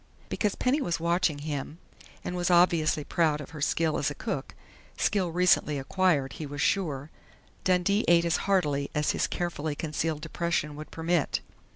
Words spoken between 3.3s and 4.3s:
of her skill as a